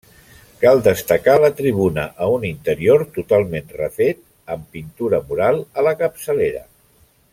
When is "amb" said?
4.57-4.67